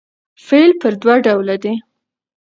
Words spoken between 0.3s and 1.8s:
فعل پر دوه ډوله دئ.